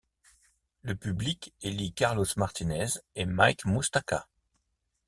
[0.81, 4.25] Le public élit Carlos Martínez et Mike Moustakas.